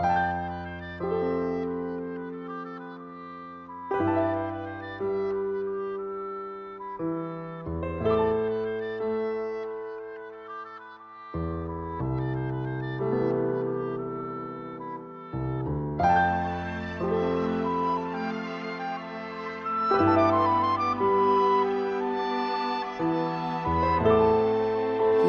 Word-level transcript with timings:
Vous 0.00 0.06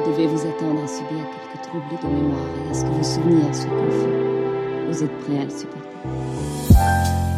devez 0.09 0.27
vous 0.27 0.47
attendre 0.47 0.81
à 0.83 0.87
subir 0.87 1.09
quelques 1.09 1.61
troubles 1.63 1.85
de 2.01 2.07
mémoire 2.07 2.39
et 2.65 2.69
à 2.69 2.73
ce 2.73 2.85
que 2.85 2.89
vos 2.89 3.03
souvenirs 3.03 3.53
soient 3.53 3.69
confus. 3.69 4.30
Vous 4.91 5.03
êtes 5.05 5.19
prêt 5.19 5.39
à 5.39 5.45
le 5.45 5.49
supporter. 5.49 7.30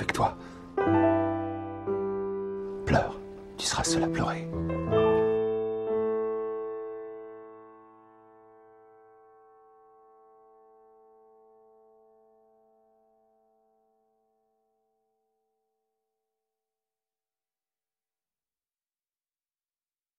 Avec 0.00 0.14
toi. 0.14 0.34
Pleure, 2.86 3.20
tu 3.58 3.66
seras 3.66 3.84
seul 3.84 4.04
à 4.04 4.08
pleurer. 4.08 4.48